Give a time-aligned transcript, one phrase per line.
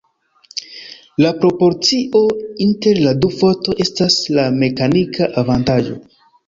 [1.23, 2.23] La proporcio
[2.67, 6.01] inter la du fortoj estas la mekanika avantaĝo.